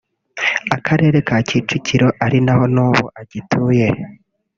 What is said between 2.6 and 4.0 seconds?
n’ubu agituye